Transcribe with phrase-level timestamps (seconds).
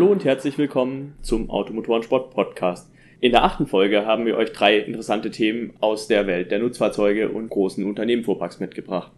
[0.00, 2.90] Hallo und herzlich willkommen zum Automotorensport Podcast.
[3.20, 7.28] In der achten Folge haben wir euch drei interessante Themen aus der Welt der Nutzfahrzeuge
[7.28, 9.12] und großen Unternehmenfuhrparks mitgebracht.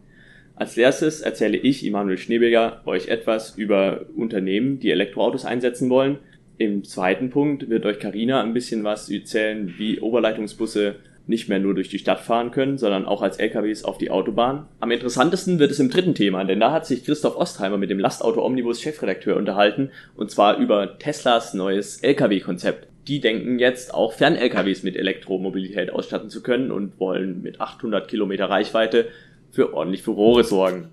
[0.57, 6.19] Als erstes erzähle ich, Immanuel Schneeberger, euch etwas über Unternehmen, die Elektroautos einsetzen wollen.
[6.59, 10.97] Im zweiten Punkt wird euch Karina ein bisschen was erzählen, wie Oberleitungsbusse
[11.27, 14.67] nicht mehr nur durch die Stadt fahren können, sondern auch als LKWs auf die Autobahn.
[14.81, 17.99] Am interessantesten wird es im dritten Thema, denn da hat sich Christoph Ostheimer mit dem
[17.99, 22.89] Lastauto Omnibus Chefredakteur unterhalten und zwar über Teslas neues LKW-Konzept.
[23.09, 28.47] Die denken jetzt auch Fern-LKWs mit Elektromobilität ausstatten zu können und wollen mit 800 Kilometer
[28.47, 29.09] Reichweite
[29.51, 30.89] für ordentlich Furore sorgen.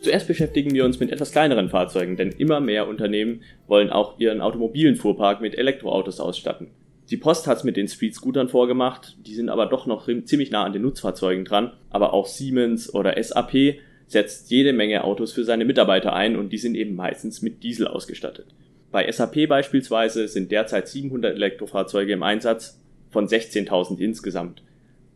[0.00, 4.40] Zuerst beschäftigen wir uns mit etwas kleineren Fahrzeugen, denn immer mehr Unternehmen wollen auch ihren
[4.40, 6.68] automobilen Fuhrpark mit Elektroautos ausstatten.
[7.12, 10.72] Die Post hat's mit den Street-Scootern vorgemacht, die sind aber doch noch ziemlich nah an
[10.72, 11.74] den Nutzfahrzeugen dran.
[11.90, 16.56] Aber auch Siemens oder SAP setzt jede Menge Autos für seine Mitarbeiter ein und die
[16.58, 18.46] sind eben meistens mit Diesel ausgestattet.
[18.90, 24.62] Bei SAP beispielsweise sind derzeit 700 Elektrofahrzeuge im Einsatz von 16.000 insgesamt.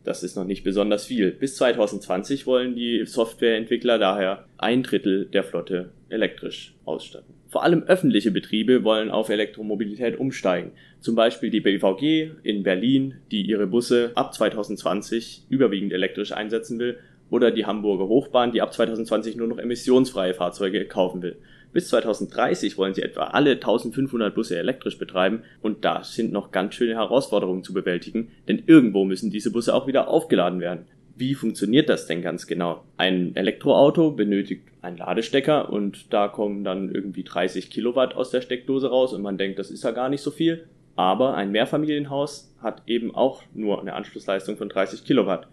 [0.03, 1.31] Das ist noch nicht besonders viel.
[1.31, 7.36] Bis 2020 wollen die Softwareentwickler daher ein Drittel der Flotte elektrisch ausstatten.
[7.57, 10.73] Vor allem öffentliche Betriebe wollen auf Elektromobilität umsteigen.
[10.99, 16.99] Zum Beispiel die BVG in Berlin, die ihre Busse ab 2020 überwiegend elektrisch einsetzen will,
[17.31, 21.37] oder die Hamburger Hochbahn, die ab 2020 nur noch emissionsfreie Fahrzeuge kaufen will.
[21.73, 26.75] Bis 2030 wollen sie etwa alle 1500 Busse elektrisch betreiben und da sind noch ganz
[26.75, 30.85] schöne Herausforderungen zu bewältigen, denn irgendwo müssen diese Busse auch wieder aufgeladen werden.
[31.17, 32.83] Wie funktioniert das denn ganz genau?
[32.95, 38.89] Ein Elektroauto benötigt einen Ladestecker und da kommen dann irgendwie 30 Kilowatt aus der Steckdose
[38.89, 40.67] raus und man denkt, das ist ja gar nicht so viel.
[40.95, 45.47] Aber ein Mehrfamilienhaus hat eben auch nur eine Anschlussleistung von 30 Kilowatt.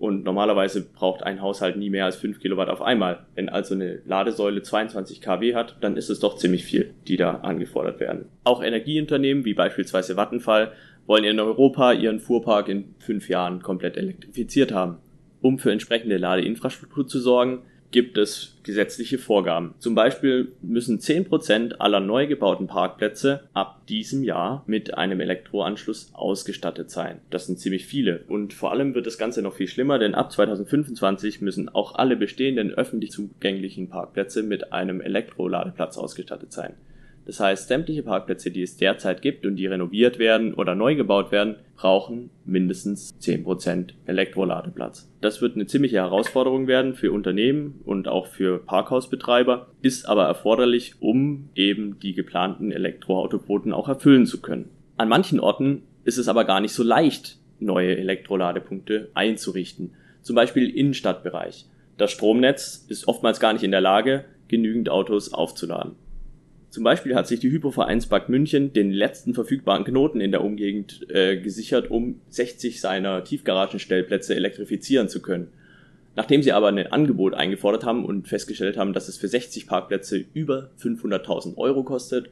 [0.00, 3.24] Und normalerweise braucht ein Haushalt nie mehr als 5 Kilowatt auf einmal.
[3.36, 7.36] Wenn also eine Ladesäule 22 kW hat, dann ist es doch ziemlich viel, die da
[7.36, 8.26] angefordert werden.
[8.42, 10.72] Auch Energieunternehmen wie beispielsweise Vattenfall
[11.06, 14.98] wollen in Europa ihren Fuhrpark in fünf Jahren komplett elektrifiziert haben.
[15.40, 17.62] Um für entsprechende Ladeinfrastruktur zu sorgen,
[17.94, 19.74] gibt es gesetzliche Vorgaben.
[19.78, 26.90] Zum Beispiel müssen 10% aller neu gebauten Parkplätze ab diesem Jahr mit einem Elektroanschluss ausgestattet
[26.90, 27.20] sein.
[27.30, 28.24] Das sind ziemlich viele.
[28.26, 32.16] Und vor allem wird das Ganze noch viel schlimmer, denn ab 2025 müssen auch alle
[32.16, 36.74] bestehenden öffentlich zugänglichen Parkplätze mit einem Elektroladeplatz ausgestattet sein.
[37.26, 41.32] Das heißt, sämtliche Parkplätze, die es derzeit gibt und die renoviert werden oder neu gebaut
[41.32, 45.10] werden, brauchen mindestens 10% Elektroladeplatz.
[45.20, 50.96] Das wird eine ziemliche Herausforderung werden für Unternehmen und auch für Parkhausbetreiber, ist aber erforderlich,
[51.00, 54.68] um eben die geplanten Elektroautoquoten auch erfüllen zu können.
[54.96, 59.94] An manchen Orten ist es aber gar nicht so leicht, neue Elektroladepunkte einzurichten.
[60.22, 61.66] Zum Beispiel Innenstadtbereich.
[61.96, 65.96] Das Stromnetz ist oftmals gar nicht in der Lage, genügend Autos aufzuladen.
[66.74, 71.36] Zum Beispiel hat sich die Hypovereinsbank München den letzten verfügbaren Knoten in der Umgegend äh,
[71.36, 75.52] gesichert, um 60 seiner Tiefgaragenstellplätze elektrifizieren zu können.
[76.16, 80.24] Nachdem sie aber ein Angebot eingefordert haben und festgestellt haben, dass es für 60 Parkplätze
[80.34, 82.28] über 500.000 Euro kostet,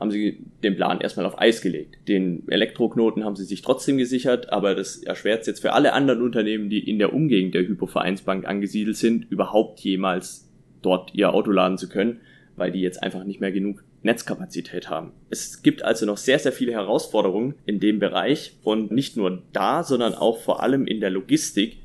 [0.00, 1.98] haben sie den Plan erstmal auf Eis gelegt.
[2.08, 6.22] Den Elektroknoten haben sie sich trotzdem gesichert, aber das erschwert es jetzt für alle anderen
[6.22, 10.48] Unternehmen, die in der Umgegend der Hypovereinsbank angesiedelt sind, überhaupt jemals
[10.80, 12.20] dort ihr Auto laden zu können
[12.56, 15.12] weil die jetzt einfach nicht mehr genug Netzkapazität haben.
[15.30, 19.84] Es gibt also noch sehr, sehr viele Herausforderungen in dem Bereich und nicht nur da,
[19.84, 21.78] sondern auch vor allem in der Logistik,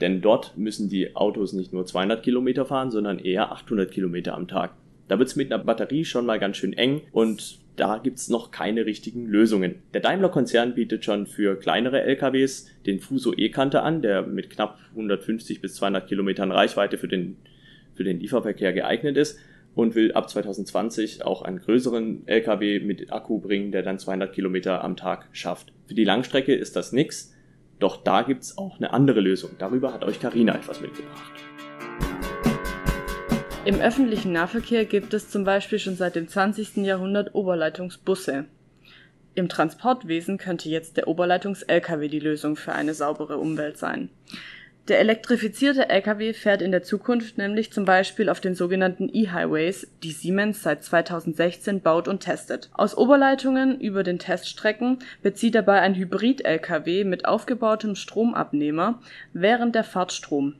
[0.00, 4.48] denn dort müssen die Autos nicht nur 200 Kilometer fahren, sondern eher 800 Kilometer am
[4.48, 4.74] Tag.
[5.08, 8.86] Da wird's mit einer Batterie schon mal ganz schön eng und da gibt's noch keine
[8.86, 9.82] richtigen Lösungen.
[9.92, 15.60] Der Daimler-Konzern bietet schon für kleinere LKWs den Fuso E-Kante an, der mit knapp 150
[15.60, 17.36] bis 200 Kilometern Reichweite für den,
[17.94, 19.38] für den Lieferverkehr geeignet ist
[19.74, 24.84] und will ab 2020 auch einen größeren LKW mit Akku bringen, der dann 200 Kilometer
[24.84, 25.72] am Tag schafft.
[25.86, 27.34] Für die Langstrecke ist das nix,
[27.80, 29.50] doch da gibt's auch eine andere Lösung.
[29.58, 31.32] Darüber hat euch Karina etwas mitgebracht.
[33.64, 36.76] Im öffentlichen Nahverkehr gibt es zum Beispiel schon seit dem 20.
[36.84, 38.44] Jahrhundert Oberleitungsbusse.
[39.34, 44.10] Im Transportwesen könnte jetzt der Oberleitungs-LKW die Lösung für eine saubere Umwelt sein.
[44.88, 50.12] Der elektrifizierte Lkw fährt in der Zukunft nämlich zum Beispiel auf den sogenannten E-Highways, die
[50.12, 52.68] Siemens seit 2016 baut und testet.
[52.74, 59.00] Aus Oberleitungen über den Teststrecken bezieht dabei ein Hybrid-Lkw mit aufgebautem Stromabnehmer
[59.32, 60.54] während der Fahrt Strom.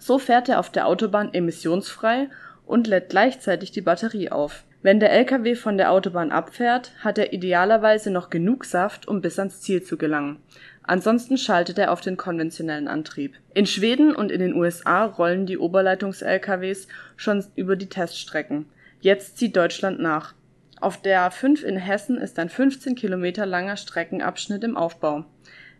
[0.00, 2.30] So fährt er auf der Autobahn emissionsfrei
[2.66, 4.64] und lädt gleichzeitig die Batterie auf.
[4.82, 9.38] Wenn der Lkw von der Autobahn abfährt, hat er idealerweise noch genug Saft, um bis
[9.38, 10.40] ans Ziel zu gelangen
[10.86, 13.36] Ansonsten schaltet er auf den konventionellen Antrieb.
[13.54, 18.66] In Schweden und in den USA rollen die Oberleitungs-LKWs schon über die Teststrecken.
[19.00, 20.34] Jetzt zieht Deutschland nach.
[20.80, 25.24] Auf der A5 in Hessen ist ein 15 Kilometer langer Streckenabschnitt im Aufbau.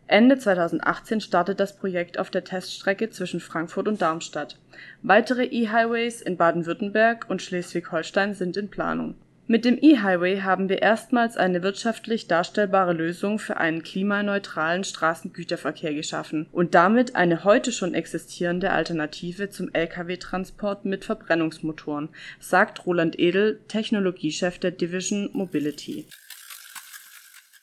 [0.06, 4.58] Ende 2018 startet das Projekt auf der Teststrecke zwischen Frankfurt und Darmstadt.
[5.02, 9.16] Weitere E-Highways in Baden-Württemberg und Schleswig-Holstein sind in Planung
[9.46, 16.46] mit dem E-Highway haben wir erstmals eine wirtschaftlich darstellbare Lösung für einen klimaneutralen Straßengüterverkehr geschaffen
[16.50, 22.08] und damit eine heute schon existierende Alternative zum Lkw-Transport mit Verbrennungsmotoren,
[22.40, 26.06] sagt Roland Edel, Technologiechef der Division Mobility.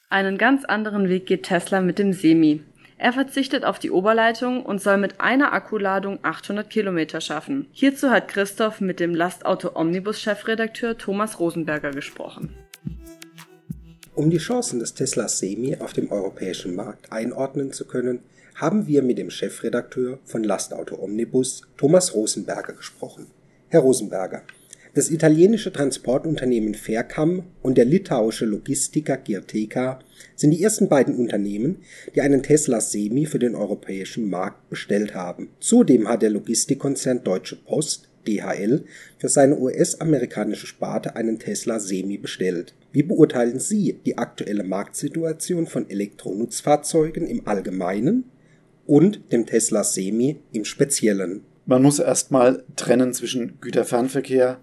[0.10, 2.62] Einen ganz anderen Weg geht Tesla mit dem Semi
[3.02, 7.66] er verzichtet auf die Oberleitung und soll mit einer Akkuladung 800 Kilometer schaffen.
[7.72, 12.54] Hierzu hat Christoph mit dem Lastauto Omnibus Chefredakteur Thomas Rosenberger gesprochen.
[14.14, 18.20] Um die Chancen des Tesla Semi auf dem europäischen Markt einordnen zu können,
[18.54, 23.28] haben wir mit dem Chefredakteur von Lastauto Omnibus, Thomas Rosenberger, gesprochen.
[23.70, 24.44] Herr Rosenberger,
[24.94, 30.00] das italienische Transportunternehmen Faircam und der litauische Logistiker Girteka
[30.36, 31.78] sind die ersten beiden Unternehmen,
[32.14, 35.50] die einen Tesla Semi für den europäischen Markt bestellt haben.
[35.60, 38.84] Zudem hat der Logistikkonzern Deutsche Post DHL
[39.18, 42.74] für seine US-amerikanische Sparte einen Tesla Semi bestellt.
[42.92, 48.26] Wie beurteilen Sie die aktuelle Marktsituation von Elektronutzfahrzeugen im Allgemeinen
[48.86, 51.44] und dem Tesla Semi im Speziellen?
[51.66, 54.60] Man muss erstmal trennen zwischen Güterfernverkehr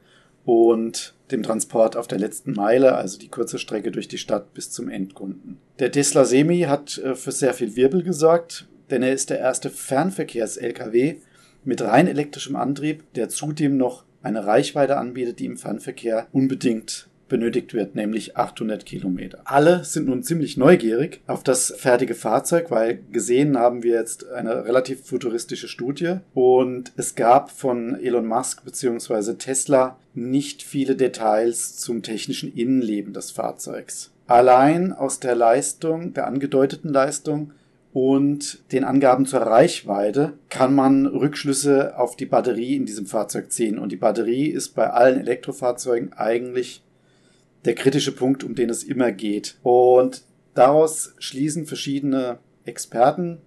[0.48, 4.70] und dem Transport auf der letzten Meile, also die kurze Strecke durch die Stadt bis
[4.70, 5.58] zum Endkunden.
[5.78, 9.68] Der Tesla Semi hat äh, für sehr viel Wirbel gesorgt, denn er ist der erste
[9.68, 11.16] Fernverkehrs-Lkw
[11.64, 17.74] mit rein elektrischem Antrieb, der zudem noch eine Reichweite anbietet, die im Fernverkehr unbedingt benötigt
[17.74, 19.40] wird, nämlich 800 Kilometer.
[19.44, 24.64] Alle sind nun ziemlich neugierig auf das fertige Fahrzeug, weil gesehen haben wir jetzt eine
[24.64, 29.34] relativ futuristische Studie und es gab von Elon Musk bzw.
[29.34, 34.10] Tesla nicht viele Details zum technischen Innenleben des Fahrzeugs.
[34.26, 37.52] Allein aus der Leistung, der angedeuteten Leistung
[37.92, 43.78] und den Angaben zur Reichweite kann man Rückschlüsse auf die Batterie in diesem Fahrzeug ziehen.
[43.78, 46.82] Und die Batterie ist bei allen Elektrofahrzeugen eigentlich
[47.64, 49.56] der kritische Punkt, um den es immer geht.
[49.62, 50.22] Und
[50.54, 53.38] daraus schließen verschiedene Experten,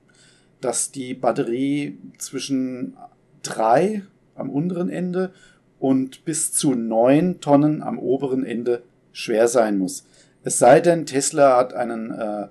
[0.59, 2.95] dass die Batterie zwischen
[3.43, 4.03] drei
[4.35, 5.33] am unteren Ende
[5.79, 10.05] und bis zu neun Tonnen am oberen Ende schwer sein muss.
[10.43, 12.47] Es sei denn, Tesla hat einen äh,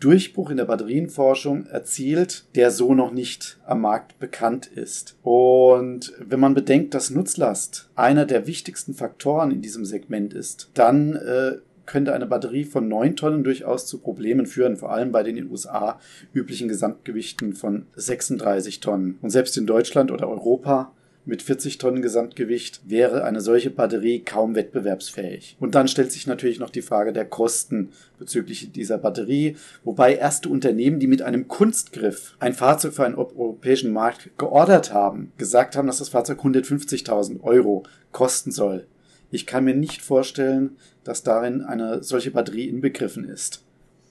[0.00, 5.16] Durchbruch in der Batterienforschung erzielt, der so noch nicht am Markt bekannt ist.
[5.22, 11.16] Und wenn man bedenkt, dass Nutzlast einer der wichtigsten Faktoren in diesem Segment ist, dann
[11.16, 11.56] äh,
[11.86, 15.44] könnte eine Batterie von 9 Tonnen durchaus zu Problemen führen, vor allem bei den in
[15.44, 15.98] den USA
[16.32, 19.18] üblichen Gesamtgewichten von 36 Tonnen.
[19.22, 20.92] Und selbst in Deutschland oder Europa
[21.26, 25.56] mit 40 Tonnen Gesamtgewicht wäre eine solche Batterie kaum wettbewerbsfähig.
[25.58, 30.48] Und dann stellt sich natürlich noch die Frage der Kosten bezüglich dieser Batterie, wobei erste
[30.48, 35.86] Unternehmen, die mit einem Kunstgriff ein Fahrzeug für einen europäischen Markt geordert haben, gesagt haben,
[35.86, 38.86] dass das Fahrzeug 150.000 Euro kosten soll.
[39.30, 43.64] Ich kann mir nicht vorstellen, dass darin eine solche Batterie inbegriffen ist.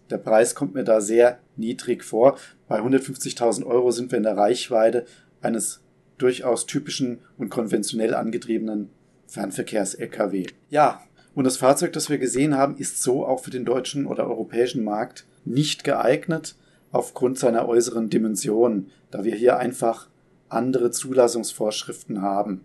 [0.09, 2.37] Der Preis kommt mir da sehr niedrig vor.
[2.67, 5.05] Bei 150.000 Euro sind wir in der Reichweite
[5.41, 5.82] eines
[6.23, 8.89] durchaus typischen und konventionell angetriebenen
[9.27, 10.47] Fernverkehrs-Lkw.
[10.69, 11.01] Ja,
[11.35, 14.83] und das Fahrzeug, das wir gesehen haben, ist so auch für den deutschen oder europäischen
[14.83, 16.55] Markt nicht geeignet
[16.91, 20.07] aufgrund seiner äußeren Dimension, da wir hier einfach
[20.47, 22.61] andere Zulassungsvorschriften haben.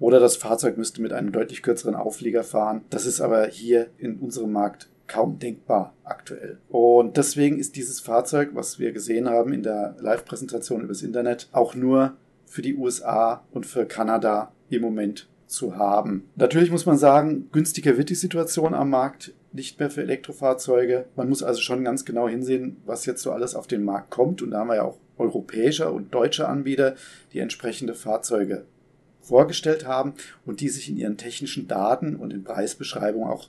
[0.00, 2.82] Oder das Fahrzeug müsste mit einem deutlich kürzeren Auflieger fahren.
[2.90, 6.58] Das ist aber hier in unserem Markt kaum denkbar aktuell.
[6.68, 11.74] Und deswegen ist dieses Fahrzeug, was wir gesehen haben in der Live-Präsentation übers Internet, auch
[11.74, 12.16] nur
[12.48, 16.28] für die USA und für Kanada im Moment zu haben.
[16.36, 21.06] Natürlich muss man sagen, günstiger wird die Situation am Markt nicht mehr für Elektrofahrzeuge.
[21.16, 24.42] Man muss also schon ganz genau hinsehen, was jetzt so alles auf den Markt kommt.
[24.42, 26.94] Und da haben wir ja auch europäische und deutsche Anbieter,
[27.32, 28.64] die entsprechende Fahrzeuge
[29.20, 30.14] vorgestellt haben
[30.46, 33.48] und die sich in ihren technischen Daten und in Preisbeschreibungen auch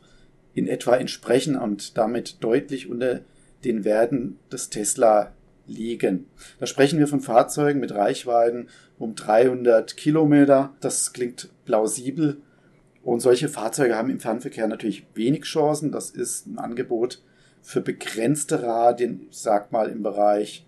[0.54, 3.22] in etwa entsprechen und damit deutlich unter
[3.64, 5.32] den Werten des Tesla
[5.70, 6.28] liegen.
[6.60, 10.74] Da sprechen wir von Fahrzeugen mit Reichweiten um 300 Kilometer.
[10.82, 12.42] Das klingt plausibel.
[13.04, 15.92] Und solche Fahrzeuge haben im Fernverkehr natürlich wenig Chancen.
[15.92, 17.22] Das ist ein Angebot
[17.62, 20.66] für begrenzte Radien, ich sag mal im Bereich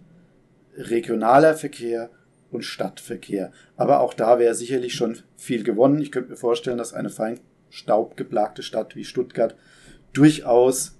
[0.75, 2.09] regionaler Verkehr
[2.51, 3.51] und Stadtverkehr.
[3.75, 6.01] Aber auch da wäre sicherlich schon viel gewonnen.
[6.01, 7.39] Ich könnte mir vorstellen, dass eine fein
[7.69, 9.55] staubgeplagte Stadt wie Stuttgart
[10.13, 10.97] durchaus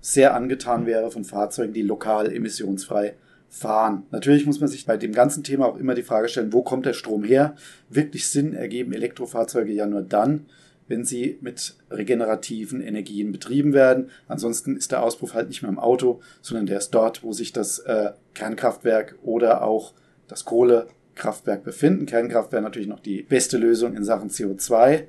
[0.00, 3.14] sehr angetan wäre von Fahrzeugen, die lokal emissionsfrei
[3.52, 4.04] fahren.
[4.10, 6.86] Natürlich muss man sich bei dem ganzen Thema auch immer die Frage stellen, wo kommt
[6.86, 7.54] der Strom her?
[7.90, 10.46] Wirklich Sinn ergeben Elektrofahrzeuge ja nur dann,
[10.88, 14.10] wenn sie mit regenerativen Energien betrieben werden.
[14.26, 17.52] Ansonsten ist der Auspuff halt nicht mehr im Auto, sondern der ist dort, wo sich
[17.52, 19.92] das äh, Kernkraftwerk oder auch
[20.28, 22.06] das Kohlekraftwerk befinden.
[22.06, 25.04] Kernkraft wäre natürlich noch die beste Lösung in Sachen CO2.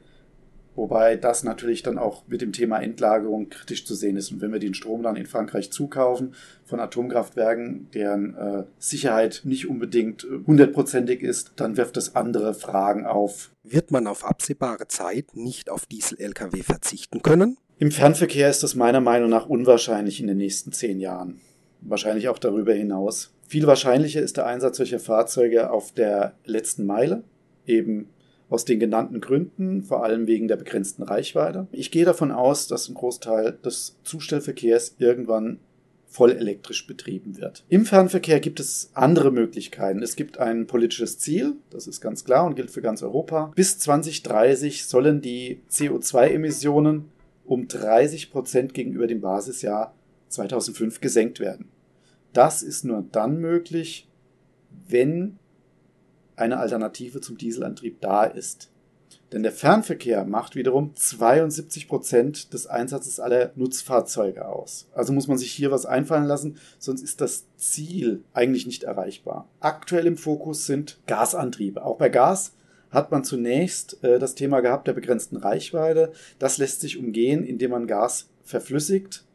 [0.76, 4.32] Wobei das natürlich dann auch mit dem Thema Endlagerung kritisch zu sehen ist.
[4.32, 6.34] Und wenn wir den Strom dann in Frankreich zukaufen
[6.66, 13.06] von Atomkraftwerken, deren äh, Sicherheit nicht unbedingt äh, hundertprozentig ist, dann wirft das andere Fragen
[13.06, 13.52] auf.
[13.64, 17.58] Wird man auf absehbare Zeit nicht auf Diesel-Lkw verzichten können?
[17.78, 21.42] Im Fernverkehr ist das meiner Meinung nach unwahrscheinlich in den nächsten zehn Jahren.
[21.82, 23.34] Wahrscheinlich auch darüber hinaus.
[23.48, 27.24] Viel wahrscheinlicher ist der Einsatz solcher Fahrzeuge auf der letzten Meile,
[27.68, 28.10] eben
[28.54, 31.68] aus den genannten Gründen, vor allem wegen der begrenzten Reichweite.
[31.72, 35.60] Ich gehe davon aus, dass ein Großteil des Zustellverkehrs irgendwann
[36.06, 37.66] voll elektrisch betrieben wird.
[37.70, 40.04] Im Fernverkehr gibt es andere Möglichkeiten.
[40.04, 43.52] Es gibt ein politisches Ziel, das ist ganz klar und gilt für ganz Europa.
[43.56, 47.06] Bis 2030 sollen die CO2-Emissionen
[47.46, 49.96] um 30 Prozent gegenüber dem Basisjahr
[50.30, 51.70] 2005 gesenkt werden.
[52.34, 54.08] Das ist nur dann möglich,
[54.88, 55.40] wenn
[56.36, 58.70] eine Alternative zum Dieselantrieb da ist.
[59.32, 64.88] Denn der Fernverkehr macht wiederum 72 Prozent des Einsatzes aller Nutzfahrzeuge aus.
[64.94, 69.50] Also muss man sich hier was einfallen lassen, sonst ist das Ziel eigentlich nicht erreichbar.
[69.60, 71.84] Aktuell im Fokus sind Gasantriebe.
[71.84, 72.54] Auch bei Gas
[72.92, 76.12] hat man zunächst äh, das Thema gehabt der begrenzten Reichweite.
[76.38, 79.26] Das lässt sich umgehen, indem man Gas verflüssigt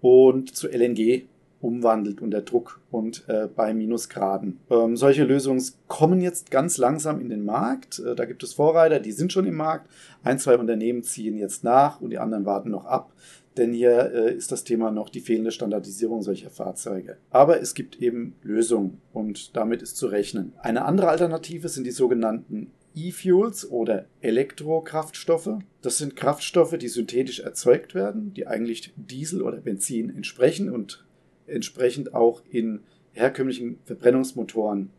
[0.00, 1.26] und zu LNG
[1.64, 4.60] umwandelt unter Druck und äh, bei Minusgraden.
[4.70, 8.00] Ähm, solche Lösungen kommen jetzt ganz langsam in den Markt.
[8.00, 9.88] Äh, da gibt es Vorreiter, die sind schon im Markt.
[10.22, 13.12] Ein, zwei Unternehmen ziehen jetzt nach und die anderen warten noch ab.
[13.56, 17.16] Denn hier äh, ist das Thema noch die fehlende Standardisierung solcher Fahrzeuge.
[17.30, 20.52] Aber es gibt eben Lösungen und damit ist zu rechnen.
[20.60, 25.58] Eine andere Alternative sind die sogenannten E-Fuels oder Elektrokraftstoffe.
[25.80, 31.04] Das sind Kraftstoffe, die synthetisch erzeugt werden, die eigentlich Diesel oder Benzin entsprechen und
[31.46, 32.80] entsprechend auch in
[33.12, 34.90] herkömmlichen Verbrennungsmotoren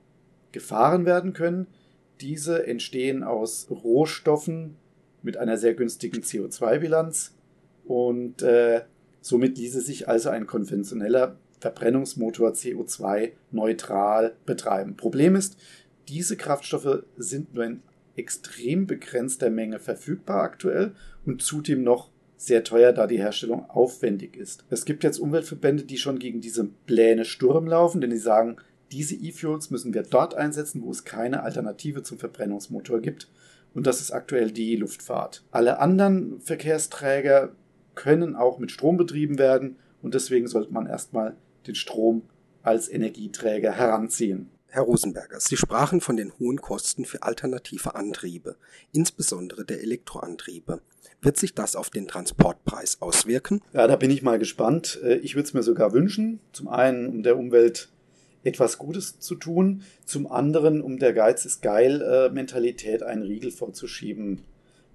[0.52, 1.68] gefahren werden können.
[2.22, 4.78] Diese entstehen aus Rohstoffen
[5.22, 7.36] mit einer sehr günstigen CO2-Bilanz
[7.84, 8.82] und äh,
[9.22, 14.96] somit ließe sich also ein konventioneller Verbrennungsmotor CO2-neutral betreiben.
[14.96, 15.58] Problem ist,
[16.08, 17.82] diese Kraftstoffe sind nur in
[18.16, 24.66] extrem begrenzter Menge verfügbar aktuell und zudem noch sehr teuer, da die Herstellung aufwendig ist.
[24.70, 28.58] Es gibt jetzt Umweltverbände, die schon gegen diese Pläne Sturm laufen, denn die sagen,
[28.92, 33.30] diese E-Fuels müssen wir dort einsetzen, wo es keine Alternative zum Verbrennungsmotor gibt.
[33.74, 35.44] Und das ist aktuell die Luftfahrt.
[35.52, 37.56] Alle anderen Verkehrsträger
[37.94, 41.36] können auch mit Strom betrieben werden und deswegen sollte man erstmal
[41.68, 42.24] den Strom
[42.62, 44.50] als Energieträger heranziehen.
[44.68, 48.58] Herr Rosenberger, Sie sprachen von den hohen Kosten für alternative Antriebe,
[48.92, 50.82] insbesondere der Elektroantriebe.
[51.22, 53.62] Wird sich das auf den Transportpreis auswirken?
[53.74, 55.00] Ja, da bin ich mal gespannt.
[55.04, 56.40] Äh, ich würde es mir sogar wünschen.
[56.52, 57.90] Zum einen, um der Umwelt
[58.44, 63.52] etwas Gutes zu tun, zum anderen, um der Geiz ist geil äh, Mentalität einen Riegel
[63.52, 64.42] vorzuschieben.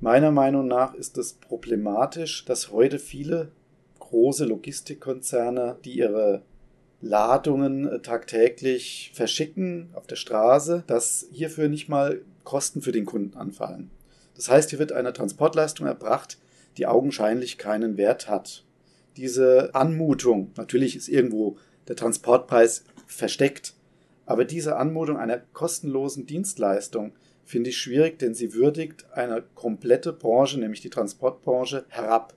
[0.00, 3.50] Meiner Meinung nach ist es problematisch, dass heute viele
[3.98, 6.42] große Logistikkonzerne, die ihre
[7.00, 13.36] Ladungen äh, tagtäglich verschicken auf der Straße, dass hierfür nicht mal Kosten für den Kunden
[13.36, 13.90] anfallen.
[14.40, 16.38] Das heißt, hier wird eine Transportleistung erbracht,
[16.78, 18.64] die augenscheinlich keinen Wert hat.
[19.18, 23.74] Diese Anmutung, natürlich ist irgendwo der Transportpreis versteckt,
[24.24, 27.12] aber diese Anmutung einer kostenlosen Dienstleistung
[27.44, 32.32] finde ich schwierig, denn sie würdigt eine komplette Branche, nämlich die Transportbranche, herab.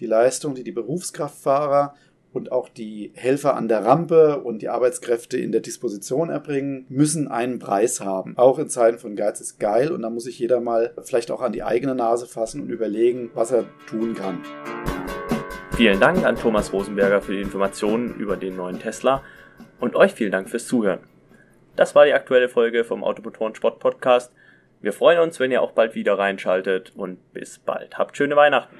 [0.00, 1.94] Die Leistung, die die Berufskraftfahrer
[2.32, 7.28] und auch die Helfer an der Rampe und die Arbeitskräfte in der Disposition erbringen, müssen
[7.28, 8.36] einen Preis haben.
[8.36, 11.42] Auch in Zeiten von Geiz ist geil und da muss sich jeder mal vielleicht auch
[11.42, 14.40] an die eigene Nase fassen und überlegen, was er tun kann.
[15.76, 19.22] Vielen Dank an Thomas Rosenberger für die Informationen über den neuen Tesla
[19.80, 21.00] und euch vielen Dank fürs Zuhören.
[21.76, 24.32] Das war die aktuelle Folge vom Automotoren Sport Podcast.
[24.80, 27.98] Wir freuen uns, wenn ihr auch bald wieder reinschaltet und bis bald.
[27.98, 28.76] Habt schöne Weihnachten.